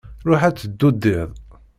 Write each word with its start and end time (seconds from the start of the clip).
Ṛuḥ 0.27 0.41
ad 0.47 0.55
teddudiḍ! 0.57 1.29